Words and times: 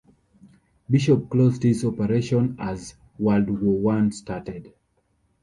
Bishop 0.89 1.29
closed 1.29 1.61
his 1.61 1.85
operation 1.85 2.55
as 2.57 2.95
World 3.19 3.49
War 3.61 3.77
One 3.79 4.11
started. 4.11 4.73